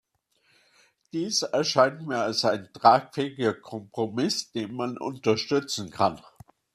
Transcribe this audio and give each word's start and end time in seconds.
Dies 1.13 1.43
erscheint 1.43 2.07
mir 2.07 2.17
als 2.17 2.43
ein 2.43 2.73
tragfähiger 2.73 3.53
Kompromiss, 3.53 4.51
den 4.51 4.73
man 4.73 4.97
unterstützen 4.97 5.91
kann. 5.91 6.19